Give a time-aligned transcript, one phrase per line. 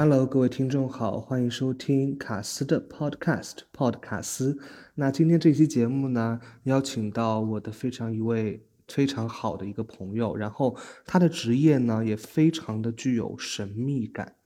[0.00, 4.56] Hello，各位听众好，欢迎收听卡斯的 Podcast Pod 卡斯。
[4.94, 14.36] 那今天这期节目呢，邀请到我的非常一位非常好的一个朋友，然后他的职业呢也非常的具有神秘感，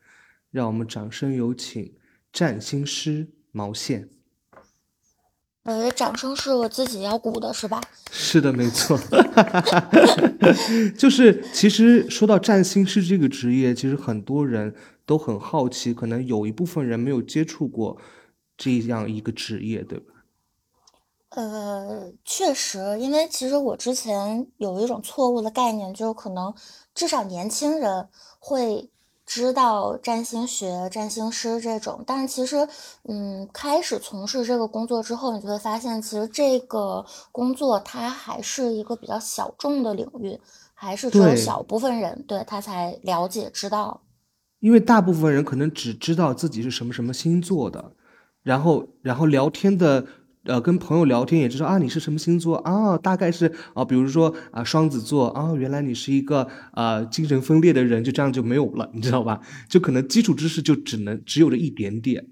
[0.51, 1.93] 让我们掌声有请
[2.33, 4.09] 占星师毛线。
[5.65, 7.79] 呃，掌声是我自己要鼓的，是吧？
[8.11, 8.99] 是的，没错。
[10.97, 14.75] 就是其实说到占星师这个职业，其实很多人
[15.05, 17.97] 都很好奇，可能有一部分人没有接触过
[18.57, 20.13] 这样一个职业，对吧？
[21.31, 26.55] 呃，确实，因为其实我之前有一种错误的概念，就是可能
[26.95, 28.89] 至少年轻人会。
[29.25, 32.69] 知道占星学、占星师这种，但是其实，
[33.05, 40.39] 嗯，开始从事这个工作之后，你就会发现，其实这个工作它还是一个比较小众的领域，
[40.75, 44.03] 还是只有小部分人对他才了解知道。
[44.63, 47.93] 因为大部分人可能只知道自己是什么什么星座的，
[48.43, 50.07] 然后，然后聊天的。
[50.45, 52.99] 呃，跟朋友聊天也知道啊，你是什么星座啊？
[52.99, 59.41] 大概是啊，比如说啊，双子座啊，原来你是一个呃精神分裂的人，就这样就没有了，你知道吧？
[59.69, 62.27] 就可能基础知识就只能只有这一点点，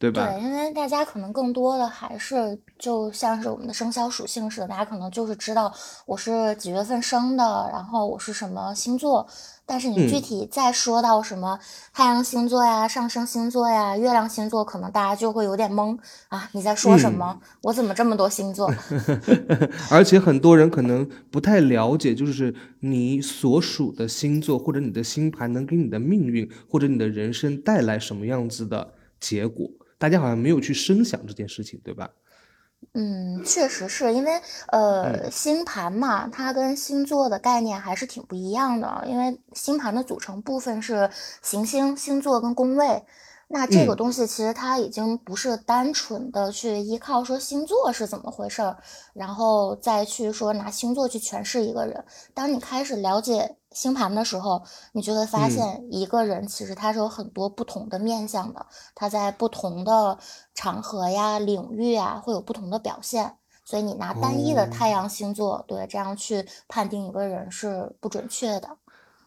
[0.00, 0.26] 对吧？
[0.26, 5.72] 对，因为大家可能更多的还是就像是我们的生肖属性似的，大家可能就是知道
[6.06, 9.24] 我是几月份生的，然后我是什么星座。
[9.66, 11.58] 但是你具体再说到什么
[11.92, 16.48] 太阳星座呀、上升星座呀、月亮星座，可能大家就会有点懵啊！
[16.52, 17.40] 你在说什么？
[17.62, 18.72] 我怎么这么多星座？
[19.90, 32.08] 而且很多人可能不太了解，就是你所属的星座或者你的星盘能给你的命运或者你的人生带来什么样子的结果，大家好像没有去深想这件事情，对吧？
[32.94, 39.04] 嗯，确实是因为呃，星盘嘛，它跟星座的概念还是挺不一样的。
[39.06, 41.10] 因为星盘的组成部分是
[41.42, 43.04] 行星、星座跟宫位。
[43.48, 48.76] 那这个东西其实它已经不是单纯的去依靠说星座是怎么回事儿，
[49.14, 52.04] 然后再去说拿星座去诠释一个人。
[52.34, 54.60] 当你开始了解星盘的时候，
[54.92, 60.18] 你就会发现一个人其实他是有很多不同的面相的，他在不同的
[60.52, 63.36] 场合呀、领域啊会有不同的表现。
[63.64, 68.76] 所以你拿单一的太阳星座对这样去判定一个人是不准确的。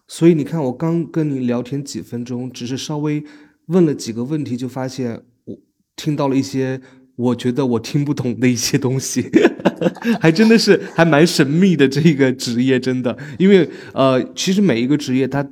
[0.10, 3.24] 所以你看，我刚跟你聊天几分钟，只是稍微。
[3.70, 5.58] 问了几个问题，就发现我
[5.96, 6.80] 听到了一些
[7.16, 9.30] 我觉得我听不懂的一些东西，
[10.22, 13.18] 还真的是还蛮神秘的这个职业，真的。
[13.38, 15.48] 因为呃，其实每一个职业它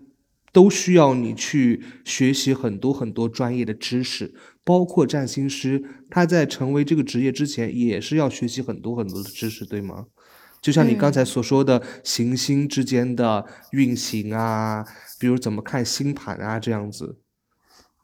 [0.51, 10.05] 都需要你去学习很多很多专业的知识，包括占星师，他在成为这个职业之前也是要学习很多很多的知识，对吗？
[10.59, 14.83] 就像你刚才所说的行星之间的运行啊，
[15.19, 17.17] 比如怎么看星盘啊，这样子。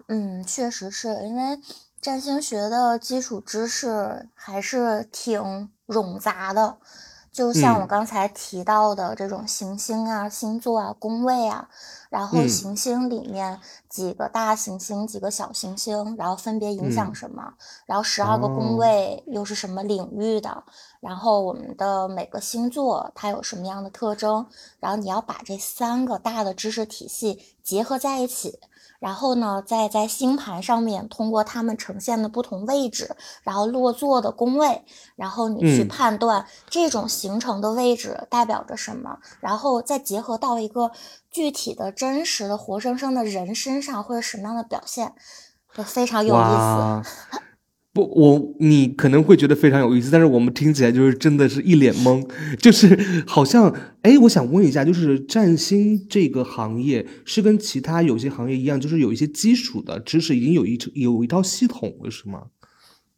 [0.07, 1.59] 嗯，确实是因为
[2.01, 6.77] 占星学的基础知识还是挺冗杂的，
[7.31, 11.69] 就像我刚才提到的这种行星啊、星座啊、宫位啊，
[12.09, 13.59] 然后行星里面
[13.89, 17.53] 几个大行星、几个小行星，然后分别影响什么，
[17.85, 20.63] 然后十二个宫位又是什么领域的，
[20.99, 24.45] 然后我们的每个星座它有什么样的特征，
[24.81, 28.59] 然后你要把这三个大的知识体系结合在一起。
[29.03, 34.85] 然后呢，再在星盘上面通过它们呈现的不同位置，然后落座的宫位，
[35.17, 40.91] 然后你去判断这种形成的位置代表着什么，然后再结合到一个
[41.29, 45.13] 具体的真实的活生生的人身上会有什么样的表现，
[45.75, 47.41] 就非常有意思。
[47.93, 52.27] 不，我你可能会觉得非常有意思，但是我们听起来就是真的是一脸懵，
[52.57, 62.45] 就是好像哎，我想问一下，就是占星这个行业是跟其他有些行业一样，就是有一些基础的知识已经有一有一套系统了，是吗？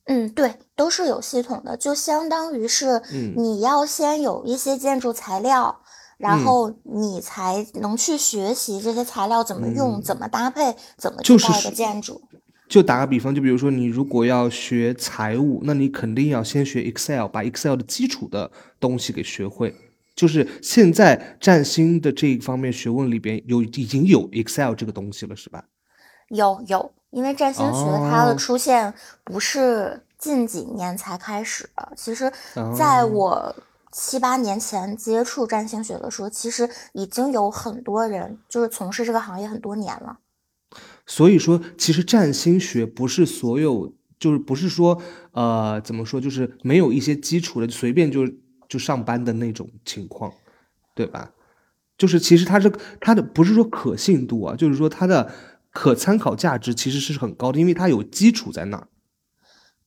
[0.08, 3.02] 嗯，对，都是有系统的，就相当于是
[3.38, 5.80] 你要先有一些建筑材料，
[6.18, 12.22] 然后你才能去学习这些材料怎么用、怎么搭配、怎么去盖个建筑。
[12.68, 19.76] 就打个比方，就比如说你如果要学财务，那你肯定要先学 Excel，把 Excel 的基础的东西给学会。
[20.16, 25.66] 就是现在占星的这一方面学问里边有已经有 Excel 这个东西了，是吧？
[26.30, 32.32] 有有，因为占星学它的出现不是近几年才开始的，其实
[32.76, 33.56] 在我
[33.92, 40.18] 七八年前接触占星学的时候，其实已经有很多人就是从事这个行业很多年了。
[41.06, 48.28] 所以说，其实占星学不是所有，就是不是说，呃，怎么说，就是没有一些基础的，随便就
[48.68, 50.34] 就上班的那种情况，
[50.96, 51.32] 对吧？
[51.98, 55.32] 就是其实它是它的不是说可信度啊，就是说它的
[55.72, 58.88] 可参考价值其实是很高的，因为它有基础在那儿。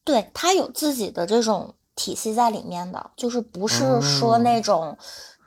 [0.05, 4.97] 对，它有自己的这种体系在里面的，就是不是说那种，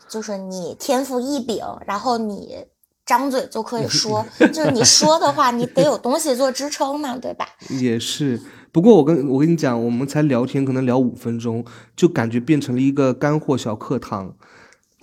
[0.07, 2.65] 就是你天赋异禀，然后你
[3.11, 7.45] 张嘴就可以 说，就是你说的话，你得有东西做支撑嘛，对吧？
[7.81, 8.39] 也是。
[8.71, 14.35] 不过我跟我跟你讲，我们才聊天，可能聊五分钟，就感觉变成了一个干货小课堂。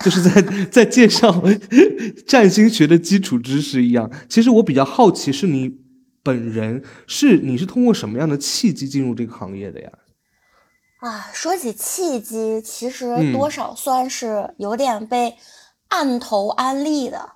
[0.03, 0.41] 就是在
[0.71, 1.43] 在介绍
[2.25, 4.09] 占星学的基础知识一样。
[4.29, 5.77] 其实我比较好奇，是你
[6.23, 9.89] 本人是你是通过什么样的契机进入这个行业的呀？
[11.01, 15.35] 啊，说起契机，其实多少算是有点被
[15.89, 17.33] 按头安利的，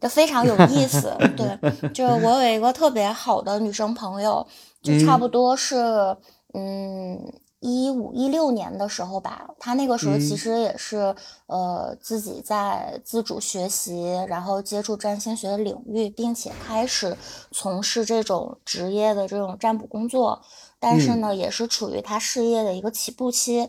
[0.00, 1.14] 就非常有意思。
[1.36, 1.58] 对，
[1.92, 4.46] 就我有一个特别好的女生朋友，
[4.82, 6.16] 就差不多是
[6.54, 7.32] 嗯。
[7.62, 11.14] 一五一六年的时候吧，她那个时候其实也是
[11.44, 17.14] 呃自己在自主学习，然后接触占星学的领域，并且开始
[17.50, 20.40] 从事这种职业的这种占卜工作。
[20.78, 23.68] 但是呢，也是处于她事业的一个起步期。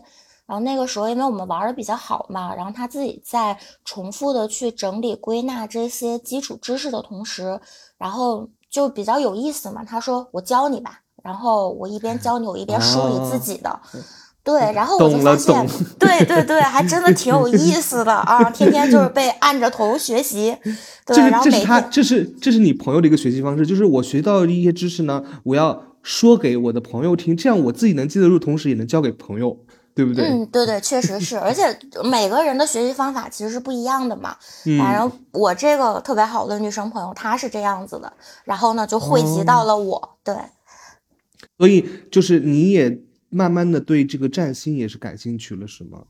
[0.52, 3.56] 然后那个时候，因为我们玩的比较好嘛，然后他自己在
[3.86, 7.58] 重复的去整理归纳这些基础知识的同时，
[7.96, 9.82] 然后就比较有意思嘛。
[9.82, 13.80] 他说：“我教你吧。”然后我一边教你，我一边梳理自己的，
[14.44, 15.66] 对，然后我就发现，
[15.98, 18.50] 对对对，还真的挺有意思的啊！
[18.50, 20.54] 天天就是被按着头学习，
[21.06, 29.56] 对，然后每天，这是这是你朋友的一个学习方式，就是我学到的一些知识呢，我要说给我的朋友听，这样我自己能记得住，同时也能教给朋友，
[29.94, 30.24] 对不对？
[30.24, 31.62] 嗯，对对，确实是，而且
[32.04, 34.36] 每个人的学习方法其实是不一样的嘛。
[34.78, 38.12] 反正我这个特别好的女生朋友，她是这样子的，
[38.44, 40.34] 然后呢，就汇集到了我，对。
[41.58, 46.04] 所以，就是你也慢慢的对这个占星也是感兴趣了，是吗？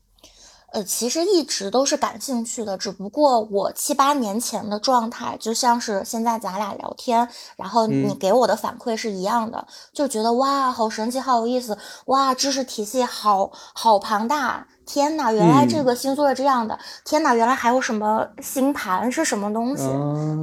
[0.73, 11.77] 呃，其实一直都是感兴趣的，只不过我七八年前的状态，就像是现在咱俩聊天，然后你给我的反馈是一样的，就觉得哇，好神奇，好有意思，
[12.07, 14.65] 哇，知识体系好好庞大。
[14.85, 16.77] 天哪，原来这个星座是这样的！
[17.05, 19.83] 天哪，原来还有什么星盘是什么东西？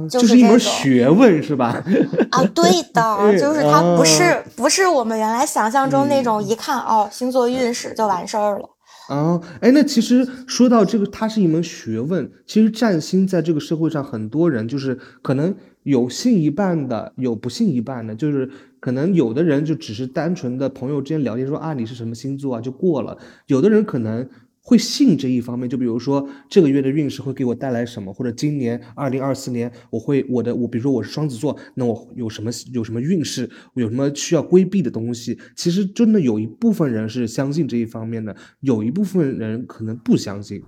[0.09, 1.83] 就是一门学问是吧？
[2.31, 8.69] 啊，对的，就是它不是不是我们原来想象中那种一看哦，星座运势就完事儿了。
[9.11, 12.31] 啊，哎，那其实说到这个，它是一门学问。
[12.45, 15.53] 其实占星在这个社会上，很多人就是可能
[15.83, 18.49] 有信一半的，有不信一半的，就是。
[18.81, 23.15] 可能有的人就只是单纯的朋友之间聊天，说啊你是什么星座啊就过了。
[23.45, 24.27] 有的人可能
[24.63, 35.37] 会信这一方面，就比如说这个月的运势会给我带来什么，或者今年二零二四年我会我的我比如说我是双子座，那我有什么有什么运势，有什么需要规避的东西。
[35.55, 40.61] 其实真的有一部分人是相信这一方面的，有一部分人可能不相信。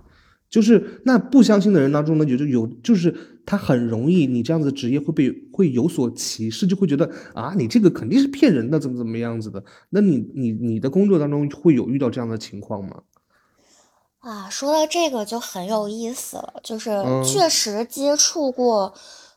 [0.50, 3.12] 就是那不相信的人当中呢，有就有就是
[3.44, 9.64] 他很容易，你这样子职业会被会有所歧视，就会觉得啊，你这个肯定是骗人的，怎么怎么样子的？
[9.90, 13.02] 那你你你的工作当中会有遇到这样的情况吗？
[14.24, 18.92] 啊，说到这个就很有意思了，就是确实接触过。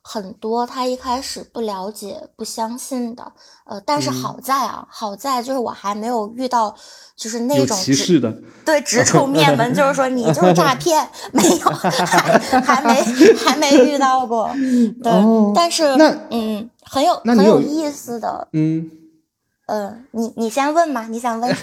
[0.09, 3.29] 很多他一开始不了解、不相信的，
[3.65, 6.73] 呃，但是好在啊，好在就是我还没有遇到，
[7.17, 11.91] 就是那种歧视的，对，直冲 面门，就是说你就是诈骗，没有，还
[12.61, 13.03] 还没
[13.35, 14.49] 还没遇到过，
[15.03, 15.11] 对，
[15.53, 18.89] 但是那嗯，很有很有意思的，嗯。
[19.67, 21.53] 嗯，你你先问嘛，你想问？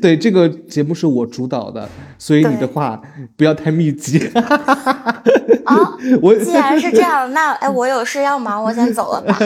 [0.00, 3.02] 对，这个节目是我主导的，所以你的话
[3.36, 4.20] 不要太密集。
[5.64, 5.74] 啊，
[6.22, 9.36] 我既然是这样，那哎，我有事要忙，我先走了吧。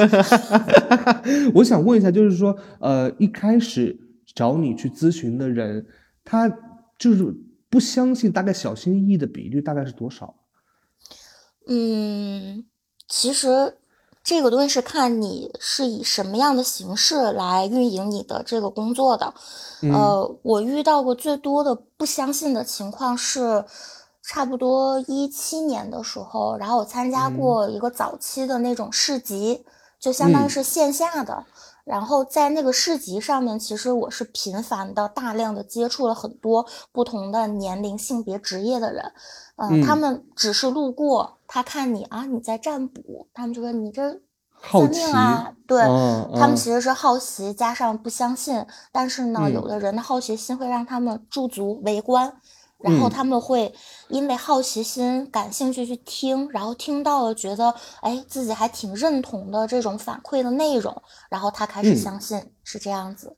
[1.55, 3.99] 我想问一下，就是说，呃，一开始
[4.35, 5.87] 找你去咨询的人，
[6.25, 6.47] 他
[6.99, 7.25] 就是
[7.71, 10.35] 不相信，大概小心翼翼的比率大概是多少？
[11.67, 12.67] 嗯，
[13.09, 13.79] 其实。
[14.29, 19.33] 这个东西是看你是以什么样的形式来运营你的这个工作的，
[19.81, 23.65] 呃，我遇到过最多的不相信的情况是，
[24.23, 29.65] 差不多一七年的时候，然后我参加过一个早期的那种市集，
[29.99, 31.47] 就相当于是线下的，
[31.87, 39.11] 然后在那个市集上面，其实我是频繁的、大量的接触了很多不同的年龄、性别、职业的人，
[39.57, 41.38] 嗯，他们只是路过。
[41.49, 44.21] 他看你啊，你在占卜，他们就说你这
[44.62, 45.81] 算命啊，对
[46.38, 48.62] 他们其实是好奇加上不相信，
[48.93, 52.31] 但是呢，有的人的好奇心会让他们驻足围观，
[52.81, 53.73] 然后他们会
[54.09, 63.37] 因为好奇心感兴趣去听，然后听到了觉得哎自己还挺认同的这种反馈的内容，然后他开始相信是这样子。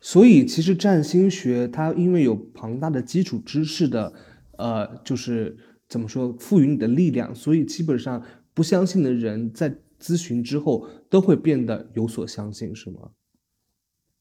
[0.00, 4.12] 所以其实占星学它因为有庞大的基础知识的，
[4.56, 5.56] 呃，就是。
[5.88, 6.32] 怎么说？
[6.38, 13.10] 赋予你的力量，所以基本上不相信的人在咨询之后都会变得有所相信，是吗？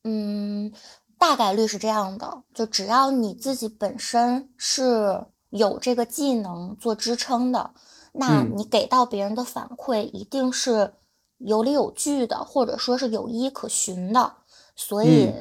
[0.03, 0.71] 嗯，
[1.17, 2.43] 大概率是这样的。
[2.53, 7.71] 就只要你自己本身是有这个技能做支撑的，
[8.13, 10.93] 那你给到别人的反馈一定是
[11.37, 14.33] 有理有据的，或者说是有依可循的。
[14.75, 15.31] 所以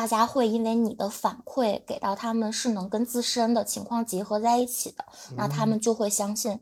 [0.00, 5.04] 大家会因为你的反馈给到他们是能跟自身的情况结合在一起的，
[5.36, 6.58] 那他们就会相信。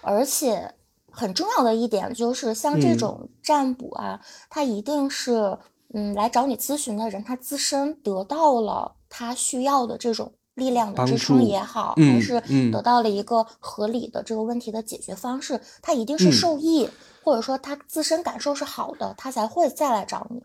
[0.00, 0.72] 而且
[1.10, 5.58] 很重要的一点就是，像这种占卜啊，它一定是。
[5.94, 12.38] 嗯，来找你咨询的人，他自身得到了他需要的这种力量的支撑也好，还是
[12.70, 16.86] 得到了一个合理的这个问题的解决方式，他一定是受益，
[17.24, 20.42] 或者说他自身感受是好的，他才会再来找你。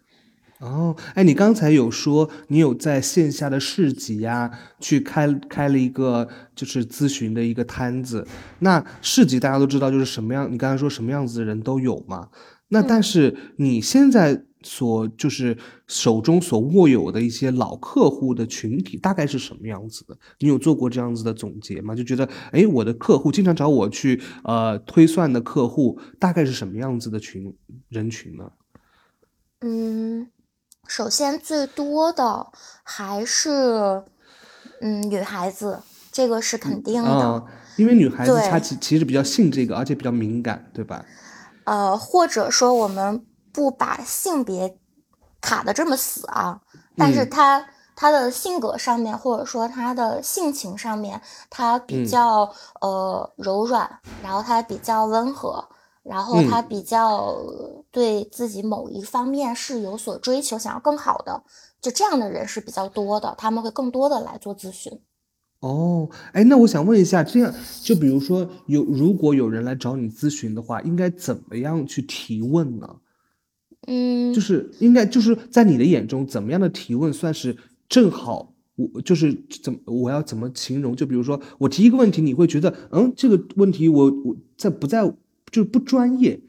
[0.59, 8.25] 哦，哎，你刚才有说你有在线下的市集呀，去开开了一个就是咨询的一个摊子。
[8.59, 12.29] 那市集大家都知道就是什么样，你刚才说什么样子的人都有嘛？
[12.69, 14.45] 那但是你现在。
[14.65, 15.57] 所就是
[15.87, 20.17] 手中所握有的一些老客户的群体大概是什么样子的？
[20.39, 21.93] 你有做过这样子的总结吗？
[21.93, 27.53] 就觉得，哎，我的客户经常找我去呃推算的客户大概是什么样子的群
[27.89, 28.49] 人群呢？
[29.59, 30.29] 嗯，
[30.87, 32.47] 首先最多的
[32.83, 34.03] 还是
[34.81, 37.43] 嗯女孩子，这个是肯定的，
[37.77, 41.05] 因为女孩子她其其实比较信这个，而且比较敏感，对吧？
[41.65, 43.25] 呃，或者说我们。
[43.55, 44.79] 不把性别
[45.39, 46.59] 卡的这么死啊，
[46.97, 47.63] 但是他
[47.95, 51.21] 他的性格上面，或者说他的性情上面，
[51.51, 55.69] 他比较呃柔软，然后他比较温和，
[56.03, 57.35] 然后他比较
[57.91, 61.43] 对自己某一方面是有所追求，想要更好的，
[61.81, 64.99] 就这样的人是比较多的，他们会更多的来做咨询。
[65.61, 72.97] 哦，哎，那我想问一下，这样就比如说有如果有人来找你咨询的话，应该怎么样去提问呢？
[73.87, 77.55] 嗯，就是应该就是在你的眼中，怎么样的提问算是
[77.87, 78.53] 正好？
[78.75, 80.95] 我就是怎么我要怎么形容？
[80.95, 85.03] 就比如说我提一个问题，你会觉得嗯，这个问题我我在不在
[85.53, 86.41] 就是不专业，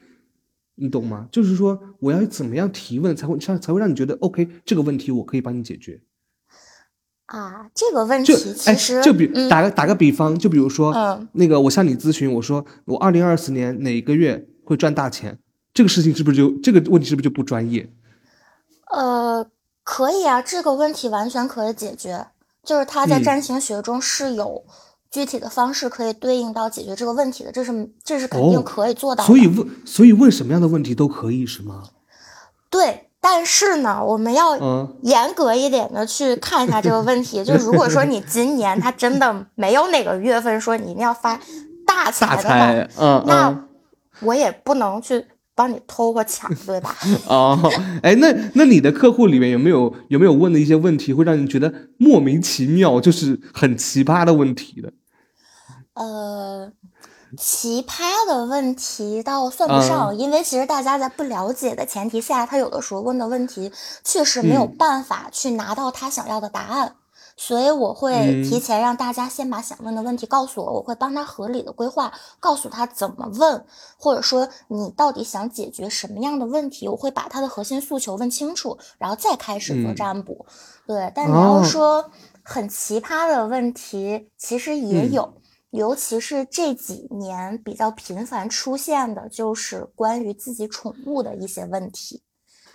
[0.77, 1.29] 你懂吗？
[1.31, 6.01] 就是说我要怎么样提问才会才才会让你觉得 OK，这个问题我可以帮你解决
[7.27, 7.71] 啊？
[7.75, 15.39] 这个问题其实就比打个打个比方，就比如说嗯，那个我向你咨询，我说我二零二四年哪个月会赚大钱？
[15.75, 17.93] 这个事情是不是就这个问题是不是就不专业？
[18.91, 19.47] 呃，
[19.83, 22.27] 可以啊，这个问题完全可以解决，
[22.63, 24.65] 就是他在占星学中是有
[25.15, 29.29] 具体的方式可以对应到解决这个问题的，这是这是肯定可以做到的。
[29.29, 31.85] 所以问，所以问什么样的问题都可以是吗？
[32.69, 34.59] 对，但是呢，我们要
[35.03, 37.45] 严格一点的去看一下这个问题。
[37.45, 41.41] 就如果说你 今年他真的没有哪个月份说你一定要发
[41.87, 43.65] 大财的话，嗯，那
[44.23, 45.25] 我也不能去。
[45.57, 46.97] 帮你偷或抢，对吧？
[47.31, 47.57] 哦，
[48.03, 54.93] 哎，那那你的客户里面有没有有没有问的一些问题，会让你觉得莫名其妙，就是很奇葩的问题的？
[55.95, 56.73] 呃，
[57.37, 63.73] 奇葩的问题倒算不上，因为其实大家在不了解的前提下，他有的时候问的问题
[64.05, 66.97] 确实没有办法去拿到他想要的答案。
[67.37, 73.65] 所以我会提前让大家先把想问的问题告诉我，我会帮他合理的规划，告诉他怎么问，
[73.99, 80.47] 或者说你到底想解决什么样的问题，我会把他的核心诉求问清楚，然后再开始做占卜。
[80.87, 82.09] 对，但你要说
[82.45, 85.35] 很奇葩的问题，其实也有，
[85.75, 92.23] 尤其是这几年比较频繁出现的，就是关于自己宠物的一些问题。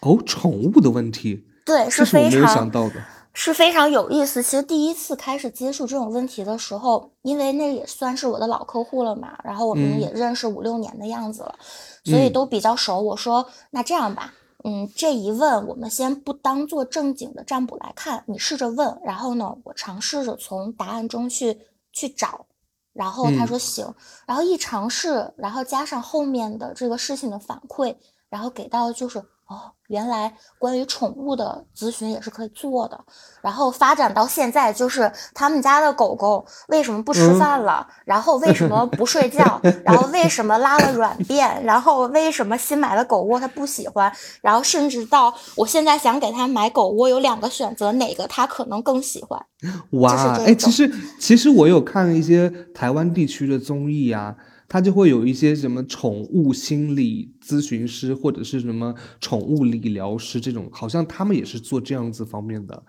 [0.02, 2.96] 哦，宠物的问题，对，是非常想到的。
[3.34, 4.44] 是非常有意思。
[4.44, 11.56] 其实第一次开始接触这种问题的时候，因为那也算是我的老客户了嘛，然后我们也认识五六年的样子了，
[12.04, 13.00] 所以都比较熟。
[13.00, 14.34] 我说那这样吧，
[14.66, 21.58] 嗯，这一问我们先不当做正经的占卜来看，你试着问，然后呢，我尝试着从答案中去
[21.94, 22.46] 去找。
[22.94, 23.94] 然后他说行，
[24.26, 27.96] 然后一尝试，然后加上后面的这个事情的反馈，
[28.30, 29.24] 然后给到就是。
[29.50, 33.04] 哦，原来关于宠物的咨询也是可以做的，
[33.42, 49.44] 然后发展到现在，就是他们家的狗狗为什么不吃饭了，然后为什么不睡觉， 然后为什么拉了软便，然后为什么新买的狗窝它不喜欢，然后甚至到我现在想给它买狗窝，有两个选择，哪个它可能更喜欢？
[50.00, 54.36] 哇，哎，其实其实我有看一些台湾地区的综艺啊。
[54.72, 62.84] 它就会有一些什么宠物心理咨询师，或者是什么宠物理疗师这种，好像他们也是做这样子方面的，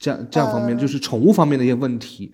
[0.00, 2.32] 这样这样方面就是宠物方面的一些问题。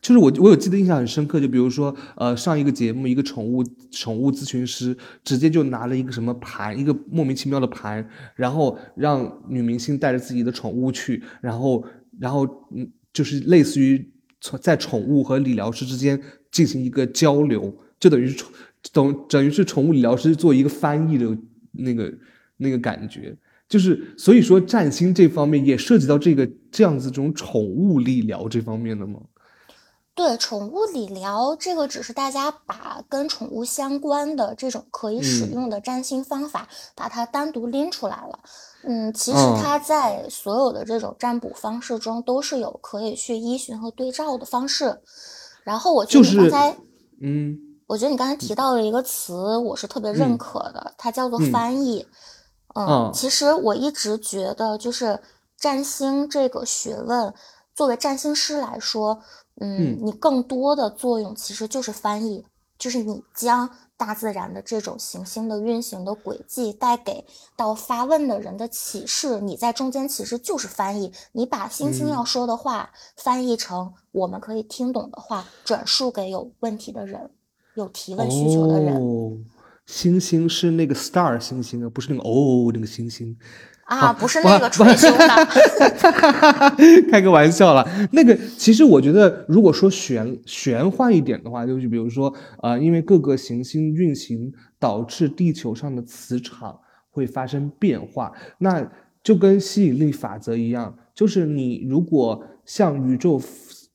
[0.00, 11.84] 就是我我有记得印象很深刻，就比如说呃上一个节目，一个宠物宠物咨询师直接就拿了一个什么盘，一个莫名其妙的盘，然后让女明星带着自己的宠物去，然后
[12.20, 16.20] 然后嗯就是类似于从在宠物和理疗师之间
[16.52, 18.48] 进行一个交流，就等于是宠
[18.92, 21.36] 等等于是宠物理疗师做一个翻译的
[21.72, 22.12] 那个
[22.56, 23.36] 那个感觉。
[23.68, 29.20] 就是所以说，占星这方面也涉及到这个这样子这种宠物理疗这方面的吗？
[30.14, 38.38] 对，宠物理疗这个只是大家把跟宠物相关的这种可以使用的占星方法，把它单独拎出来了。
[38.84, 45.00] 嗯，其实它在所有的这种占卜方式中都是有可以去依循和对照的方式。
[45.64, 46.76] 然后我觉得你刚才，
[47.20, 52.06] 嗯，我觉得你刚才提到了一个词，我是特别认可的，它叫做翻译。
[52.74, 55.20] 嗯，其实我一直觉得，就是
[55.56, 57.32] 占星这个学问，
[57.74, 59.22] 作为占星师来说，
[59.60, 62.44] 嗯，你更多的作用其实就是翻译，
[62.78, 67.24] 就是你将大自然的这种行星的运行的轨迹带给
[67.56, 77.30] 到发问的人的启示，你在中间其实就是翻译，你把星星要说的话翻译成我们可以听懂的话，转述给有问题的人，
[77.76, 79.44] 有提问需求的人。
[79.86, 83.36] 星星是那个 star 星星啊，不是那个哦那个星星
[83.84, 85.28] 啊，不是那个吹胸的，
[87.08, 87.88] 开个玩笑了。
[88.10, 96.80] 那个其实我觉得，如果说玄玄幻一点的话，就是比如说呃，因为各个行星运行导致地球上的磁场
[97.12, 98.90] 会发生变化，那
[99.22, 103.40] 就跟吸引力法则一样，就是你如果向宇宙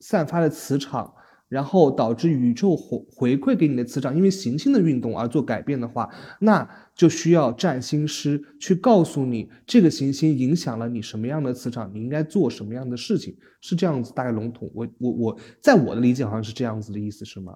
[0.00, 1.12] 散发的磁场。
[1.52, 6.08] 然后导致宇宙回回馈给你的磁场，因为行星的运动而做改变的话，
[6.40, 14.70] 那就需要占星师去告诉你这个行星影响了你什么样的磁场，你应该做什么样的事情，是这样子，大概笼统。
[14.72, 17.52] 我我我在我的理解好像是这样子的意思，是吗？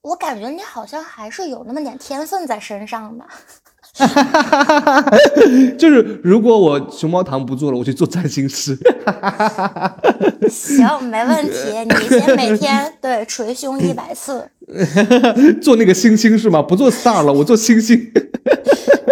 [0.00, 3.26] 我感觉你好像还是有那么点天分在身上的。
[4.06, 5.18] 哈哈哈哈哈哈！
[5.78, 8.76] 就是如果我熊猫糖不做了，我去做占星师。
[9.04, 9.96] 哈哈哈哈哈！
[10.48, 11.52] 行，没问题。
[11.84, 14.48] 你先每天对捶胸一百次。
[15.60, 16.62] 做那个星星是吗？
[16.62, 17.98] 不做 star 了，我做星星。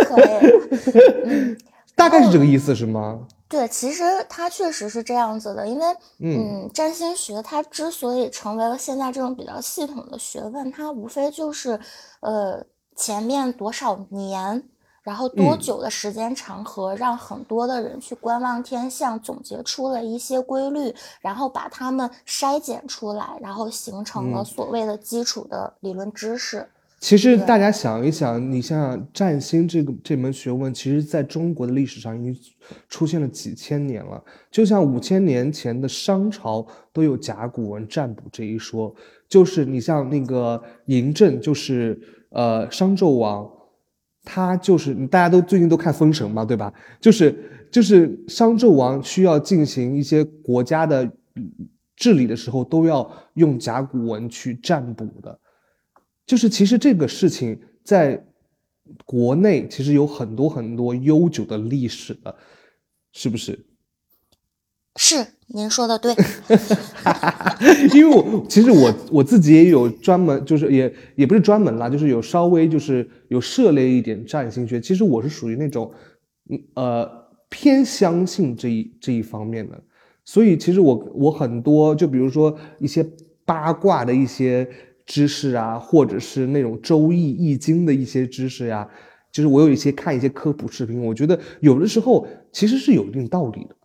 [0.07, 1.57] 可以。
[1.95, 3.21] 大概是这个意思是吗？
[3.49, 5.85] 对，其实它确实是这样子的，因为
[6.21, 11.79] 嗯，占星学它之所以成为了现在这种比较系统的学问，它无非就是
[12.21, 12.65] 呃
[12.97, 14.65] 前面多少年。
[15.07, 26.67] 然后多久的时间长河，让很多的人去观望天象，总结出了一些规律，然后把它们筛减出来，然后形成了所谓的基础的理论知识。
[26.99, 32.37] 其实大家想一想，你像占星这个这门学问，其实在中国的历史上已经
[32.89, 34.21] 出现了几千年了。
[34.51, 38.93] 就像五千年前的商朝都有甲骨文占卜这一说，
[39.29, 41.97] 就是你像那个嬴政，就是
[42.31, 43.49] 呃商纣王。
[44.27, 46.75] 他就是大家都最近都看《封神》嘛，对吧？
[47.01, 51.09] 就是就是商纣王需要进行一些国家的
[51.95, 55.39] 治理的时候，都要用甲骨文去占卜的。
[56.27, 58.27] 就是其实这个事情在
[59.05, 62.37] 国内其实有很多很多悠久的历史的，
[63.13, 63.65] 是不是？
[64.97, 66.15] 是，您说的对。
[67.95, 74.81] 因为我其实我我自己也有专门，就是也也不是专门啦，就是有稍微就是有涉猎一点占星学。
[74.81, 75.91] 其实我是属于那种，
[76.75, 77.09] 呃，
[77.49, 79.81] 偏相信这一这一方面的。
[80.25, 83.09] 所以其实我我很多，就比如说一些
[83.45, 84.69] 八卦的一些
[85.07, 88.89] 知识啊，或者是那种周易易经的一些知识呀，
[89.31, 93.76] 就是我有一些看一些科普视频，我觉得有的时候其实是有一定道理的。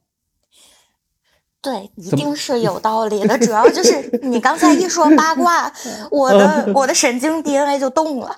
[1.64, 3.38] 对，一定是有道理的。
[3.38, 5.72] 主要就是你刚才一说八卦，
[6.10, 8.36] 我的我的神经 DNA 就动了。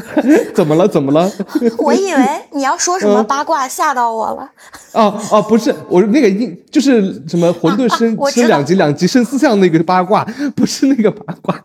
[0.54, 0.88] 怎么了？
[0.88, 1.30] 怎么了？
[1.76, 4.50] 我以为你要说什么八卦，吓到我了。
[4.92, 10.24] 哦哦，不是，我那个一就是什么混沌生生两极，两极生思想那个八卦，
[10.56, 11.62] 不是那个八卦。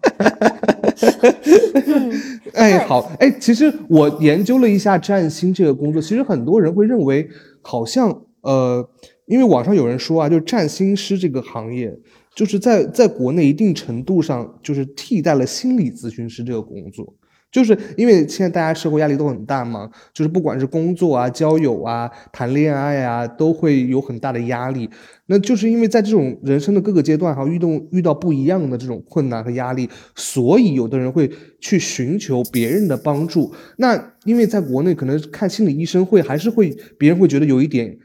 [2.54, 7.30] 哎，好，哎，其实我研究了一下占星这个工作，其实很多人会认为，
[7.62, 8.86] 好像呃。
[9.28, 11.94] 因为网上有人说啊，就占星师这个行业，
[12.34, 17.14] 就是在在国内一定程度上就是替代了心理咨询师这个工作，
[17.52, 24.90] 就是因为现在大家生活压力都很大嘛，就是不管是工作啊、交友啊、谈恋爱啊，都会有很大的压力。
[25.26, 33.54] 那就是因为在这种人生的各个阶段哈，遇到遇到不一样的这种困难和压力，所以有的人会去寻求别人的帮助。
[33.76, 37.98] 那因为在国内可能看心理医生会还是会别人会觉得有一点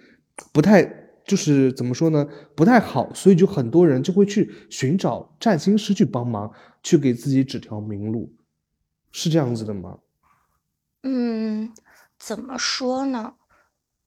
[0.52, 1.01] 不太。
[1.24, 8.32] 就是怎么说呢，不太好，所以就很多人就会去寻找占星师去帮忙，去给自己指条明路，
[9.12, 9.98] 是这样子的吗？
[11.02, 11.72] 嗯，
[12.18, 13.34] 怎么说呢？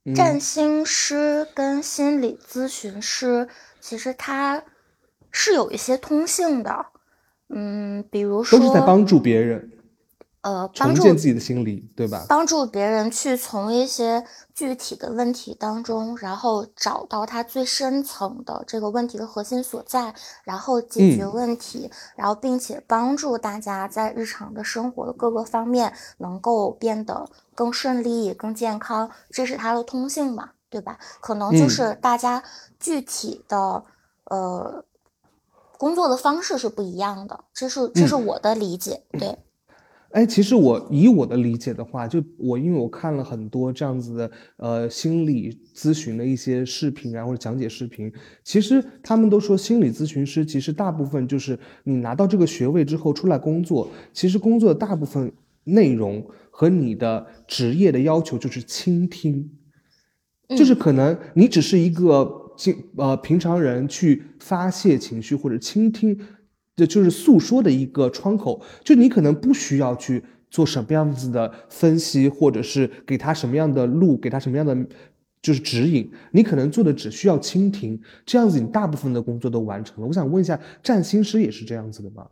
[0.07, 3.49] 嗯占星师跟心理咨询师
[3.79, 4.63] 其实他
[5.31, 6.85] 是有一些通性的。
[7.49, 9.71] 嗯，比如说都是在帮助别人
[10.45, 12.23] 呃帮助重建自己的心理，对吧？
[12.29, 30.99] 帮助别人去从一些具体的问题当中，然后找到他最深层的这个问题的核心所在，然后解决嗯问题，然后并且帮助大家在日常的生活的各个方面能够变得更顺利、更健康，这是它的通性嘛，对吧？
[31.21, 32.43] 可能就嗯是大家
[32.79, 33.83] 具体的、
[34.25, 34.85] 呃
[35.77, 39.37] 工作的方式是不一样的，这是这是我的理解，对。
[40.11, 48.09] 哎，其实我以我的理解的话，就我因为我看了很多这样子的呃心理咨询的一些视频啊或者讲解视频，
[48.43, 55.29] 其实他们都说心理咨询师其实大部分就是你拿到这个学位之后出来工作，其实工作的大部分
[55.65, 59.49] 内容和你的职业的要求就是倾听，
[60.55, 66.17] 就是可能你只是一个经呃平常人去发泄情绪或者倾听，
[66.75, 74.75] 这就是诉说的一个窗口，就你可能不需要去做什么样子的分析，或者是给他什么样的路，给他什么样的
[75.41, 80.07] 就是指引，你可能做的只需要倾听，这样子你大部分的工作都完成了。
[80.07, 82.27] 我想问一下，占星师也是这样子的吗？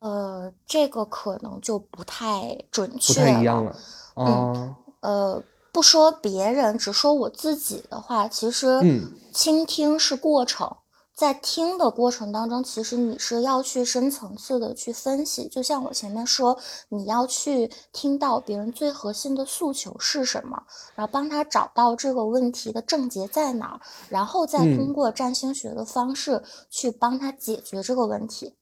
[0.00, 3.76] 呃，这个可能就不太准确不太一样了
[4.16, 9.12] 嗯啊，呃，不说别人，只说我自己的话，其实嗯。
[9.32, 10.76] 倾听是过程，
[11.22, 15.46] 在听的过程当中，其实你是要去深层次的去分析。
[15.46, 16.58] 就像我前面说，
[16.88, 20.64] 你要去听到别人最核心的诉求是什么，
[20.96, 28.54] 然后帮他找到这个问题的症结在哪儿，然后再嗯通过占星学的方式去帮他解决这个问题。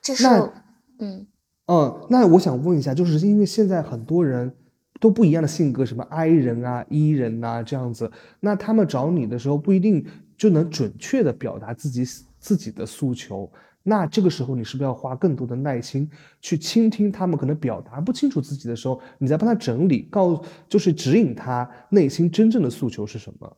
[0.00, 0.24] 这是
[1.00, 1.26] 嗯。
[1.66, 4.54] 嗯，那我想问一下，就是因为现在很多人
[5.00, 12.04] 都不一样的性格，什么 I 人啊、E 人呐、这样子，那他们找你的时候不一定就能准确的表达自己
[12.38, 13.50] 自己的诉求，
[13.82, 16.08] 那这个时候你是不是要花更多的耐心
[16.40, 23.56] 去倾听他们可能表达不清楚自己的时候，你再帮他整理，告就是指引他内心真正的诉求是什么？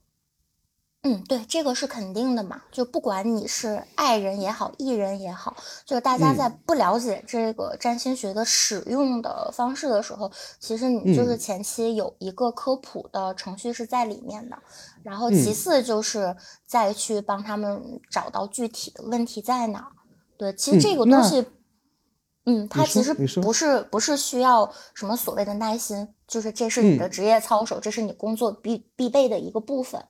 [1.08, 2.60] 嗯，对，这个是肯定的嘛。
[2.70, 14.58] 就不管你是爱人也好，艺人也好，就是大家嗯在不了解这个占星学的使用的方式的时候，其实你就是嗯前期有一个科普的程序是在里面的，
[15.02, 19.92] 然后其嗯次就是再去帮他们找到具体的问题在哪儿。
[20.36, 21.46] 对，其实嗯这个东西，
[22.44, 30.04] 嗯，它其实不是不是需要什么所谓的耐心，就是这是你的嗯职业操守，这是你工作必必备的一个部分。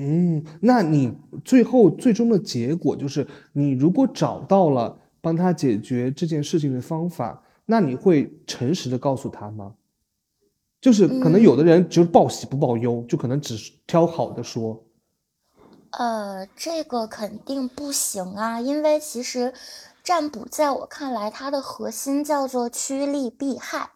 [0.00, 1.12] 嗯，那你
[1.44, 9.74] 最后最终的结果就是，你如果找到了帮他解决这件事情的方法，那你会诚实的告诉他吗？
[10.80, 13.56] 就是可能有的人就是报喜不报忧，就可能只
[13.88, 14.84] 挑好的说。
[15.90, 19.52] 呃，这个肯定不行啊，因为其实
[20.04, 23.90] 占卜在我看来，它的核心叫做趋利避害。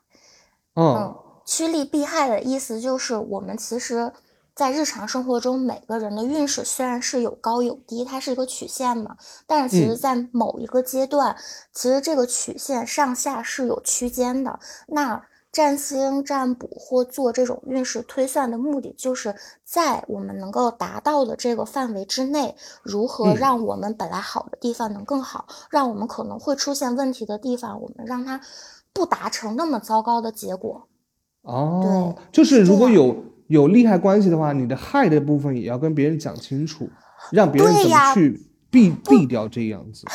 [0.74, 4.12] 嗯嗯，趋利避害的意思就是，我们其实，
[4.54, 11.36] 在日常生活中，每个人的运势虽然是有高有低，它是一个曲线嘛，但是其实，嗯在某一个阶段，
[11.72, 14.60] 其实这个曲线上下是有区间的。
[14.88, 19.34] 那占星占卜或做这种运势推算的目的，就是
[19.64, 28.40] 在我们能够达到的这个范围之内，如何嗯让我们本来好的地方能更好，让我们可能会出现问题的地方，我们让它
[28.94, 30.88] 不达成那么糟糕的结果。
[31.42, 33.14] 哦，对就是如果有
[33.52, 36.88] 有利害关系的话，你的害的部分也要跟别人讲清楚，
[37.30, 40.06] 让别人怎么去避避掉这样子。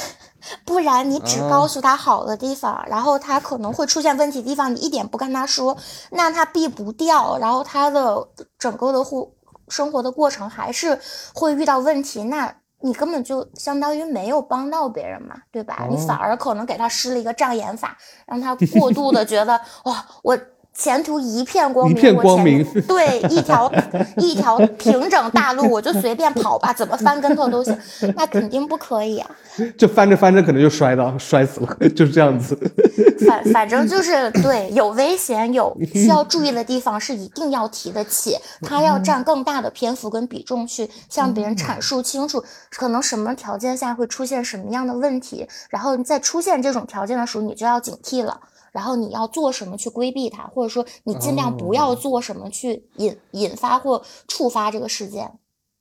[0.66, 5.78] 不然你只啊告诉他好的地方，然后他可能会出现问题的地方，你一点不跟他说，
[6.10, 9.36] 那他避不掉，然后他的整个的护
[9.68, 11.00] 生活的过程还是
[11.36, 15.86] 会遇到问题，那你根本就相当于没有帮到别人嘛，对吧？
[15.92, 17.96] 你反哦而可能给他施了一个障眼法，
[18.26, 20.36] 让他过度的觉得哇，我。
[20.78, 23.72] 前途一片光明，我前片光明对，一条
[24.18, 27.76] 一条平整大路，我就随便跑吧，怎么翻跟头都行，
[28.16, 29.30] 那肯定不可以啊。
[29.76, 32.56] 就翻着翻着可能就摔到摔死了， 就是这样子。
[33.28, 48.40] 反反正就是对，有危险，有需要注意的地方是一定要提得起，他要占更大的篇幅跟比重去向别人阐述清楚，可能什么条件下会出现什么样的问题，然后在出现这种条件的时候，你就要警惕了。
[48.72, 55.32] 然后你要做什么去规避它，或者说你尽量不要做什么去引引发或触发这个事件。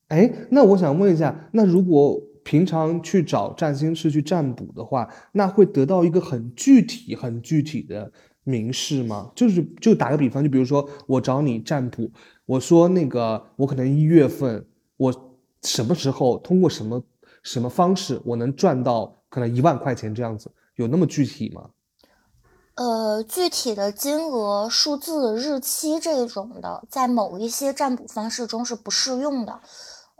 [0.09, 8.13] 哎，那我想问一下，那如果平常去找占星师去占卜的话，那会得到一个很具体、很具体的
[8.45, 9.33] 明示吗？
[9.35, 12.09] 就是就打个比方，就比如说我找你占卜，
[12.45, 14.65] 我说那个我可能一月份，
[14.97, 15.13] 我
[15.63, 17.03] 什么时候通过什么
[17.43, 21.69] 什么方式，我能赚到可能一万块钱这样子，有那么具体吗？
[22.77, 29.59] 呃，具体的金额、数字、日期这种的，在某一些占卜方式中是不适用的。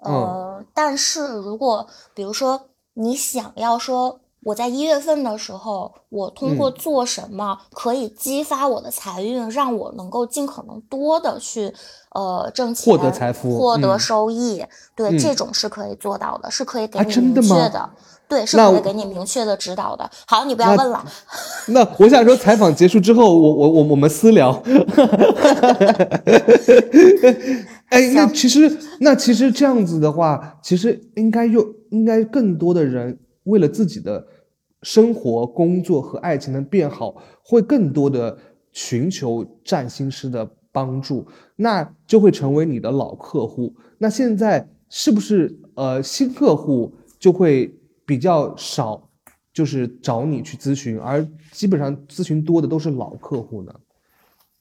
[0.03, 11.75] 呃，但是如果比如说你想要说我在一月份的时候，我通过做什么可以激发我的财运，让我能够尽可能多的去
[12.15, 14.65] 呃挣钱、获得财富、获得收益，
[14.95, 17.91] 对，这种是可以做到的，是可以给你明确的。
[18.29, 20.11] 对，是可以给你明确的指导的。
[20.27, 21.05] 好，你不要问了。
[21.69, 24.51] 那我想说，采访结束之后，我我我我们私聊。
[27.91, 34.27] 哎，那其实那其实这样子的话，其实应该又应该更多的人为了自己的
[34.83, 38.37] 生活、工作和爱情能变好，会更多的
[38.73, 43.73] 寻求占星师的帮助，那就会成为你的老客户。
[43.99, 47.73] 那现在是不是呃新客户就会？
[48.07, 49.11] 比较少，
[49.53, 53.75] 就是找你去咨询，而基本上咨询多的都是老客户呢。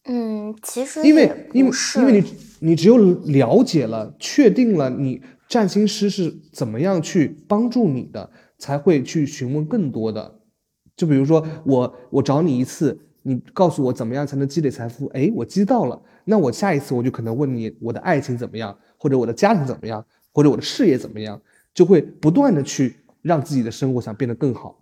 [0.07, 10.39] 嗯，其实因为因为因为你你只有了解了、确定了你占星师是怎么样去帮助你的，才会去询问更多的。
[10.95, 21.41] 就比如说我我找你一次，你告诉我怎么样才能积累财富，哎，我积到了，那我下一次我就可能问你我的爱情怎么样，或者我的家庭怎么样，或者我的事业怎么样，
[21.73, 22.95] 就会不断的去。
[23.25, 24.75] 让自己的生活想变得更好，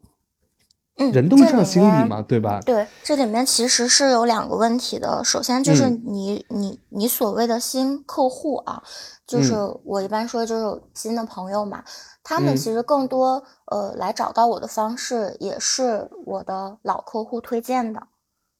[0.97, 2.59] 嗯，人都是这样心理嘛，对吧？
[2.65, 5.23] 对，这里面其实是有两个问题的。
[5.23, 8.83] 首先就是你你你所谓的新客户啊，
[9.25, 9.53] 就是
[9.85, 11.85] 我一般说就是新的朋友嘛，
[12.21, 18.07] 他们其实更多呃来找到我的方式也是我的老客户推荐的。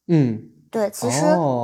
[0.08, 1.22] 嗯，对，其实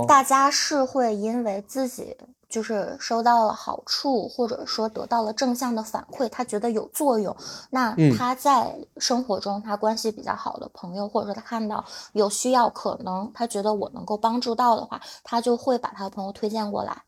[0.07, 2.15] 大家是会因为自己。
[2.49, 7.35] 就是收到了好处，或者说得到了正向的反馈，他觉得有作用。
[7.69, 17.03] 那他在生活中，他关系比较好的朋友，或者说他看到有需要，可能他觉得我能够帮助到的话，他就会把他的朋友推荐过来。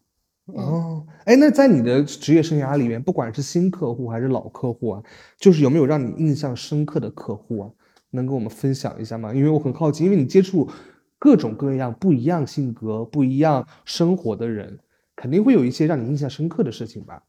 [0.45, 5.01] 哦，哎，那在你的职业生涯里面，不管是新客户还是老客户啊，
[5.39, 7.69] 就是有没有让你印象深刻的客户啊，
[8.11, 9.33] 能跟我们分享一下吗？
[9.33, 10.69] 因为我很好奇，因为你接触
[11.21, 14.79] 各种各样不一样性格、不一样生活的人。
[15.15, 17.21] 肯定会有一些让你印象深刻的事情吧？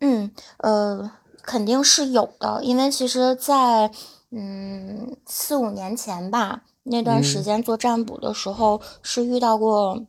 [0.00, 1.10] 嗯，呃，
[1.42, 3.90] 肯定是有的，因为其实，在
[4.30, 10.06] 嗯四五年前吧，那段时间做占卜的时候，是遇到过，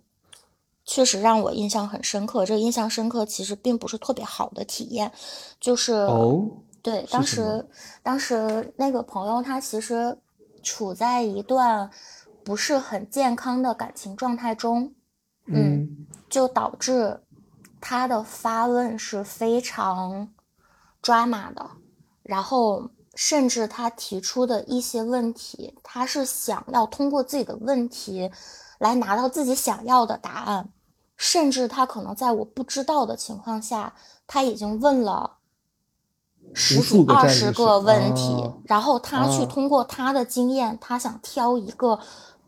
[0.86, 2.46] 确实让我印象很深刻。
[2.46, 5.12] 这个印象深刻其实并不是特别好的体验，
[5.60, 6.50] 就是哦，
[6.82, 7.68] 对，当时
[8.02, 10.18] 当时那个朋友他其实
[10.64, 11.90] 处在一段
[12.44, 14.94] 不是很健康的感情状态中。
[15.52, 17.24] 嗯，就导致
[17.82, 20.32] 他的发问是非常
[21.02, 21.72] 抓马的，
[22.22, 28.30] 然后甚至他提出的一些问题，他是想要通过自己的问题
[28.78, 30.70] 来拿到自己想要的答案，
[31.18, 33.96] 甚至他可能在我不知道的情况下，
[34.28, 35.39] 他已经问了
[36.54, 42.00] 十几二十个问题，然后他去通过他的经验，他想挑一个。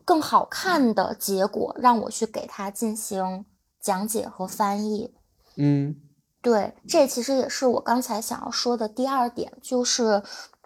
[0.04, 3.44] 更好看的结果，让我去给他进行
[3.80, 5.14] 讲解和翻译。
[5.56, 5.94] 嗯，
[6.42, 10.20] 对，这其实也是我刚才想要说的第二点，就是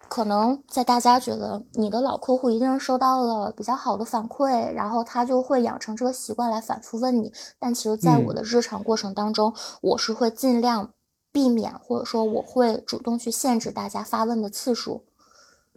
[0.09, 7.31] 可能在大家觉得你的老客户一定收到了比较好的反馈，然后他就会养成这个习惯来反复问你。
[7.59, 10.89] 但其实，在我的日常过程当中，我是会尽量
[11.37, 15.03] 避免，或者说我会主动去限制大家发问的次数。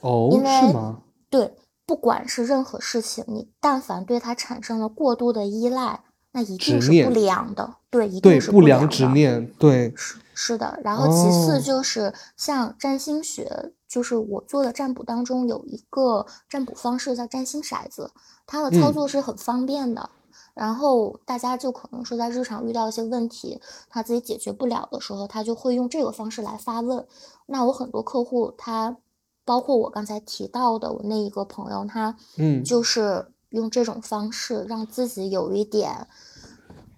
[0.01, 1.03] 哦，是吗？
[1.29, 1.55] 对。
[1.85, 7.75] 不管是任何事情，你但凡对它产生了过度的依赖，那一定是不良的。
[7.91, 9.53] 对，一定是不良执念。
[9.59, 10.79] 对，是是的。
[10.85, 18.13] 然后其次就是像占星学，就是我做的占卜当中有一个占卜方式叫占星骰子，
[18.47, 20.09] 它的操作是很方便的。
[20.55, 27.07] 然后大家就可能说在日常遇到一些问题，他自己解决不了的时候，他就会用这个方式来发问。
[27.47, 28.97] 那我很多客户他。
[29.43, 36.07] 包括我刚才提到的我那一个朋友，他嗯，就是用这种方式让自己有一点，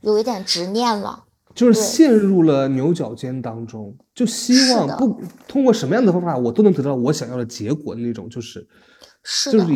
[0.03, 8.69] 有一点执念了，就是陷入了牛角尖当中，就希望不通过什么样的方法，我都能得到我想要的结果的那种，就是
[9.23, 9.67] 是就是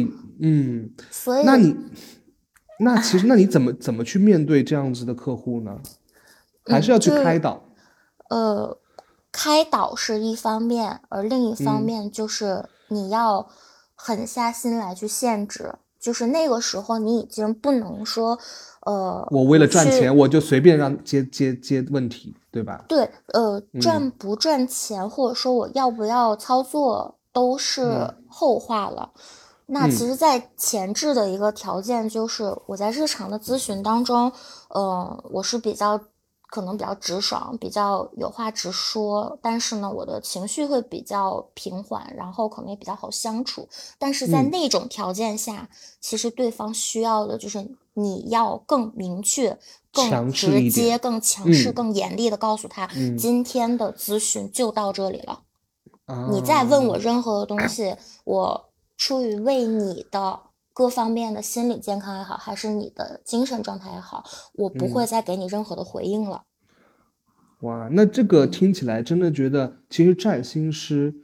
[0.42, 1.74] 嗯，所以那你
[2.80, 5.78] 那其实那你怎么怎么去面对这样子的客户呢？
[6.66, 7.62] 还是要去开导？
[8.30, 8.78] 呃。
[9.38, 13.46] 开导是一方面，而另一方面就是你要
[13.94, 15.74] 狠下心来去限制。
[16.00, 18.38] 就是那个时候，你已经不能说，
[18.86, 22.82] 呃，我为了赚钱，我就随便让接接接问题，对吧？
[22.88, 29.10] 对，呃，赚不赚钱，或者说我要不要操作，都是后话了。
[29.66, 34.32] 那其实，在前置的一个条件就是，我在日常的咨询当中，
[34.70, 36.00] 呃，我是比较。
[36.48, 43.68] 可能比较直爽，比较有话直说，但是呢，我的情绪会比较平缓，然后可能也比较好相处。
[43.98, 45.68] 但是在那种条件下，
[46.00, 49.58] 其实对方需要的就是你要更明确、
[49.92, 55.40] 更直接、更强势、更严厉的告诉他，今天的咨询就到这里了。
[56.30, 60.40] 你再问我任何的东西，我出于为你的。
[60.76, 66.42] 各方面的心理健康也好，还是你的精神状态也好，我不会再给你任何的回应了。
[67.60, 71.14] 哇，那这个听起来真的觉得，其实占星师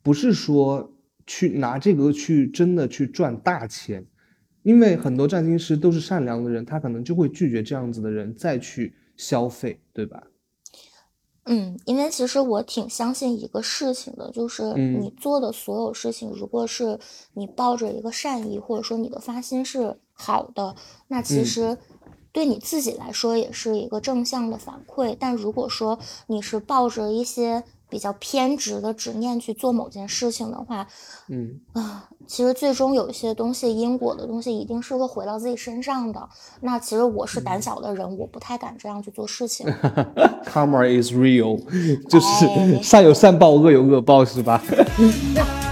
[0.00, 0.92] 不是说
[1.26, 4.06] 去拿这个去真的去赚大钱，
[4.62, 10.22] 因为很多占星师都是善良的人，他可能就会拒绝这样子的人再去消费，对吧？
[11.46, 16.98] 嗯，因为其实我挺相信一个事情的，就是你做的所有事情，如果是
[17.34, 20.74] 你抱着一个善意，或者说你的发心是好的，
[21.08, 21.76] 那其实
[22.32, 25.14] 对你自己来说也是一个正向的反馈。
[25.20, 27.62] 但如果说你是抱着一些
[27.94, 30.84] 比较偏执的执念去做某件事情的话，
[31.28, 36.28] 嗯啊，其实最终有一些东西，因果的东西一定是会回到自己身上的。
[36.60, 39.64] 那其实我是胆小的人，我不太敢这样去做事情。
[40.44, 41.56] Karma is real，
[42.08, 44.60] 就是善有善报，恶有恶报，是吧？